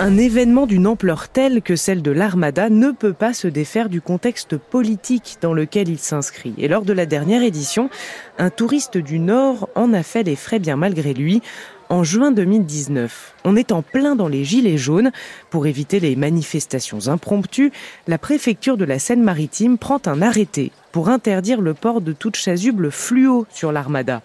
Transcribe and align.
Un 0.00 0.16
événement 0.16 0.66
d'une 0.66 0.86
ampleur 0.86 1.28
telle 1.28 1.60
que 1.60 1.74
celle 1.74 2.02
de 2.02 2.12
l'Armada 2.12 2.70
ne 2.70 2.92
peut 2.92 3.12
pas 3.12 3.34
se 3.34 3.48
défaire 3.48 3.88
du 3.88 4.00
contexte 4.00 4.56
politique 4.56 5.38
dans 5.40 5.52
lequel 5.52 5.88
il 5.88 5.98
s'inscrit. 5.98 6.54
Et 6.56 6.68
lors 6.68 6.84
de 6.84 6.92
la 6.92 7.04
dernière 7.04 7.42
édition, 7.42 7.90
un 8.38 8.50
touriste 8.50 8.96
du 8.96 9.18
Nord 9.18 9.68
en 9.74 9.92
a 9.92 10.04
fait 10.04 10.22
les 10.22 10.36
frais 10.36 10.60
bien 10.60 10.76
malgré 10.76 11.14
lui. 11.14 11.42
En 11.88 12.04
juin 12.04 12.30
2019, 12.30 13.34
on 13.44 13.56
est 13.56 13.72
en 13.72 13.82
plein 13.82 14.14
dans 14.14 14.28
les 14.28 14.44
gilets 14.44 14.78
jaunes. 14.78 15.10
Pour 15.50 15.66
éviter 15.66 15.98
les 15.98 16.14
manifestations 16.14 17.08
impromptues, 17.08 17.72
la 18.06 18.18
préfecture 18.18 18.76
de 18.76 18.84
la 18.84 19.00
Seine-Maritime 19.00 19.78
prend 19.78 20.00
un 20.06 20.22
arrêté 20.22 20.70
pour 20.92 21.08
interdire 21.08 21.60
le 21.60 21.74
port 21.74 22.00
de 22.00 22.12
toute 22.12 22.36
chasuble 22.36 22.92
fluo 22.92 23.46
sur 23.50 23.72
l'Armada. 23.72 24.22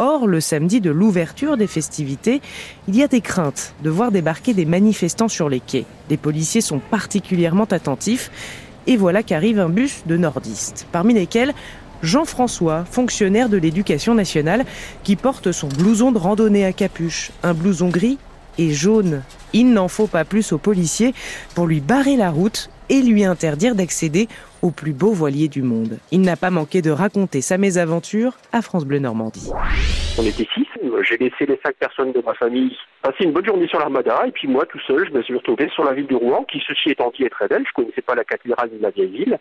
Or, 0.00 0.28
le 0.28 0.40
samedi 0.40 0.80
de 0.80 0.92
l'ouverture 0.92 1.56
des 1.56 1.66
festivités, 1.66 2.40
il 2.86 2.94
y 2.94 3.02
a 3.02 3.08
des 3.08 3.20
craintes 3.20 3.74
de 3.82 3.90
voir 3.90 4.12
débarquer 4.12 4.54
des 4.54 4.64
manifestants 4.64 5.26
sur 5.26 5.48
les 5.48 5.58
quais. 5.58 5.86
Les 6.08 6.16
policiers 6.16 6.60
sont 6.60 6.78
particulièrement 6.78 7.64
attentifs 7.64 8.30
et 8.86 8.96
voilà 8.96 9.24
qu'arrive 9.24 9.58
un 9.58 9.68
bus 9.68 10.04
de 10.06 10.16
nordistes, 10.16 10.86
parmi 10.92 11.14
lesquels 11.14 11.52
Jean-François, 12.04 12.84
fonctionnaire 12.84 13.48
de 13.48 13.56
l'éducation 13.56 14.14
nationale, 14.14 14.64
qui 15.02 15.16
porte 15.16 15.50
son 15.50 15.66
blouson 15.66 16.12
de 16.12 16.18
randonnée 16.18 16.64
à 16.64 16.72
capuche, 16.72 17.32
un 17.42 17.52
blouson 17.52 17.88
gris 17.88 18.18
et 18.58 18.70
jaune. 18.70 19.22
Il 19.52 19.72
n'en 19.72 19.88
faut 19.88 20.06
pas 20.06 20.24
plus 20.24 20.52
aux 20.52 20.58
policiers 20.58 21.14
pour 21.54 21.66
lui 21.66 21.80
barrer 21.80 22.16
la 22.16 22.30
route 22.30 22.70
et 22.90 23.00
lui 23.02 23.24
interdire 23.24 23.74
d'accéder 23.74 24.28
au 24.62 24.70
plus 24.70 24.92
beau 24.92 25.12
voilier 25.12 25.48
du 25.48 25.62
monde. 25.62 25.98
Il 26.10 26.22
n'a 26.22 26.36
pas 26.36 26.50
manqué 26.50 26.82
de 26.82 26.90
raconter 26.90 27.40
sa 27.40 27.58
mésaventure 27.58 28.32
à 28.52 28.62
France 28.62 28.84
Bleu 28.84 28.98
Normandie. 28.98 29.50
On 30.18 30.22
était 30.24 30.48
six, 30.54 30.66
j'ai 31.08 31.16
laissé 31.16 31.46
les 31.46 31.60
cinq 31.64 31.76
personnes 31.76 32.12
de 32.12 32.22
ma 32.24 32.34
famille 32.34 32.76
passer 33.02 33.24
une 33.24 33.32
bonne 33.32 33.46
journée 33.46 33.68
sur 33.68 33.78
l'Armada 33.78 34.24
et 34.26 34.32
puis 34.32 34.48
moi 34.48 34.66
tout 34.66 34.80
seul 34.86 35.06
je 35.08 35.16
me 35.16 35.22
suis 35.22 35.34
retrouvé 35.34 35.68
sur 35.74 35.84
la 35.84 35.94
ville 35.94 36.06
de 36.06 36.16
Rouen 36.16 36.44
qui 36.44 36.62
ceci 36.66 36.90
étant 36.90 37.12
dit 37.16 37.24
est 37.24 37.30
très 37.30 37.48
belle, 37.48 37.64
je 37.66 37.72
connaissais 37.72 38.02
pas 38.02 38.14
la 38.14 38.24
cathédrale 38.24 38.70
ni 38.72 38.80
la 38.80 38.90
vieille 38.90 39.10
ville. 39.10 39.38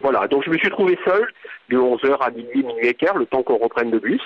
Voilà, 0.00 0.26
donc 0.26 0.44
je 0.44 0.50
me 0.50 0.58
suis 0.58 0.68
trouvé 0.70 0.98
seul 1.04 1.26
de 1.70 1.78
11h 1.78 2.18
à 2.20 2.30
minuit, 2.30 2.62
minuit 2.62 2.86
et 2.86 2.94
quart, 2.94 3.16
le 3.16 3.26
temps 3.26 3.42
qu'on 3.42 3.56
reprenne 3.56 3.90
le 3.90 3.98
bus. 3.98 4.20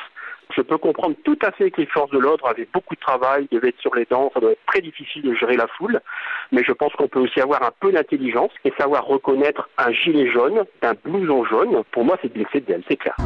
Je 0.55 0.63
peux 0.63 0.79
comprendre 0.79 1.17
tout 1.25 1.39
à 1.43 1.53
fait 1.53 1.71
que 1.71 1.81
les 1.81 1.87
forces 1.87 2.11
de 2.11 2.19
l'ordre 2.19 2.47
avaient 2.47 2.69
beaucoup 2.73 2.95
de 2.95 3.01
travail, 3.01 3.49
devaient 3.53 3.69
être 3.69 3.81
sur 3.81 3.95
les 3.95 4.07
dents, 4.11 4.31
ça 4.35 4.41
doit 4.41 4.53
être 4.53 4.67
très 4.67 4.81
difficile 4.81 5.23
de 5.23 5.35
gérer 5.35 5.57
la 5.57 5.67
foule, 5.79 6.01
mais 6.53 6.63
je 6.67 6.73
pense 6.73 6.93
qu'on 6.95 7.09
peut 7.09 7.21
aussi 7.21 7.41
avoir 7.41 7.63
un 7.63 7.71
peu 7.81 7.93
d'intelligence 7.93 8.51
et 8.65 8.73
savoir 8.79 9.07
reconnaître 9.07 9.69
un 9.79 9.93
gilet 9.93 10.31
jaune 10.31 10.65
d'un 10.83 10.95
blouson 11.05 11.45
jaune. 11.45 11.83
Pour 11.93 12.05
moi, 12.05 12.19
c'est 12.23 12.33
de 12.33 12.39
l'excès 12.39 12.61
de 12.61 12.67
zèle, 12.67 12.83
c'est 12.89 12.97
clair. 12.97 13.17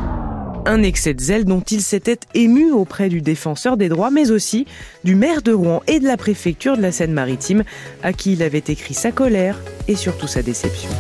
Un 0.66 0.82
excès 0.82 1.12
de 1.12 1.20
zèle 1.20 1.44
dont 1.44 1.60
il 1.60 1.80
s'était 1.80 2.20
ému 2.34 2.72
auprès 2.72 3.10
du 3.10 3.20
défenseur 3.20 3.76
des 3.76 3.90
droits, 3.90 4.10
mais 4.10 4.30
aussi 4.30 4.66
du 5.04 5.14
maire 5.14 5.42
de 5.42 5.52
Rouen 5.52 5.82
et 5.86 6.00
de 6.00 6.06
la 6.06 6.16
préfecture 6.16 6.76
de 6.76 6.82
la 6.82 6.90
Seine-Maritime, 6.90 7.64
à 8.02 8.14
qui 8.14 8.32
il 8.32 8.42
avait 8.42 8.58
écrit 8.58 8.94
sa 8.94 9.12
colère 9.12 9.58
et 9.88 9.94
surtout 9.94 10.26
sa 10.26 10.42
déception. 10.42 10.90